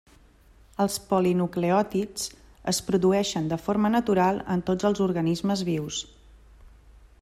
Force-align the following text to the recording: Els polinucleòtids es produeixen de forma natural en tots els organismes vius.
Els 0.85 0.95
polinucleòtids 1.11 2.25
es 2.73 2.81
produeixen 2.89 3.53
de 3.53 3.61
forma 3.67 3.93
natural 3.99 4.43
en 4.57 4.67
tots 4.71 4.91
els 4.91 5.07
organismes 5.11 5.67
vius. 5.73 6.03